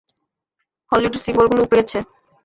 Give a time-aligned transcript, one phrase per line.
[0.91, 1.97] হলিউডের সিম্বলগুলো উপড়ে গেছে!